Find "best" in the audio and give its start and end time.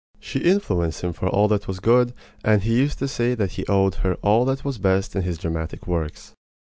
4.79-5.15